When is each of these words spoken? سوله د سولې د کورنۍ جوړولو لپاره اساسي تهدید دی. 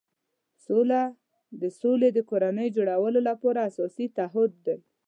سوله 0.65 1.01
د 1.61 1.63
سولې 1.79 2.09
د 2.13 2.19
کورنۍ 2.29 2.67
جوړولو 2.77 3.19
لپاره 3.29 3.59
اساسي 3.69 4.05
تهدید 4.17 4.53
دی. 4.65 4.77